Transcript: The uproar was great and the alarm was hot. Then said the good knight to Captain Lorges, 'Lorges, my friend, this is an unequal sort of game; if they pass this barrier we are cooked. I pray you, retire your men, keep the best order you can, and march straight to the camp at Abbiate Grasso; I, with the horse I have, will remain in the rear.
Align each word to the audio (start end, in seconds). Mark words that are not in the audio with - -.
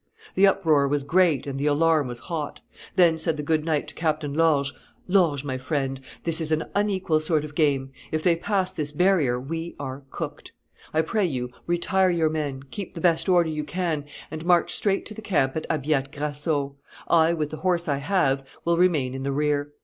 The 0.33 0.47
uproar 0.47 0.87
was 0.87 1.03
great 1.03 1.45
and 1.45 1.59
the 1.59 1.67
alarm 1.67 2.07
was 2.07 2.17
hot. 2.21 2.59
Then 2.95 3.19
said 3.19 3.37
the 3.37 3.43
good 3.43 3.63
knight 3.63 3.87
to 3.89 3.93
Captain 3.93 4.33
Lorges, 4.33 4.73
'Lorges, 5.07 5.43
my 5.43 5.59
friend, 5.59 6.01
this 6.23 6.41
is 6.41 6.51
an 6.51 6.65
unequal 6.73 7.19
sort 7.19 7.45
of 7.45 7.53
game; 7.53 7.91
if 8.11 8.23
they 8.23 8.35
pass 8.35 8.73
this 8.73 8.91
barrier 8.91 9.39
we 9.39 9.75
are 9.79 10.03
cooked. 10.09 10.53
I 10.91 11.01
pray 11.03 11.25
you, 11.25 11.51
retire 11.67 12.09
your 12.09 12.31
men, 12.31 12.63
keep 12.63 12.95
the 12.95 12.99
best 12.99 13.29
order 13.29 13.49
you 13.49 13.63
can, 13.63 14.05
and 14.31 14.43
march 14.43 14.73
straight 14.73 15.05
to 15.05 15.13
the 15.13 15.21
camp 15.21 15.55
at 15.55 15.67
Abbiate 15.69 16.11
Grasso; 16.11 16.77
I, 17.07 17.33
with 17.33 17.51
the 17.51 17.57
horse 17.57 17.87
I 17.87 17.97
have, 17.97 18.43
will 18.65 18.77
remain 18.77 19.13
in 19.13 19.21
the 19.21 19.31
rear. 19.31 19.71